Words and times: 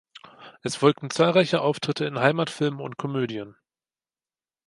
Es 0.63 0.75
folgten 0.77 1.11
zahlreiche 1.11 1.61
Auftritte 1.61 2.05
in 2.05 2.17
Heimatfilmen 2.17 2.81
und 2.81 2.97
Komödien. 2.97 3.55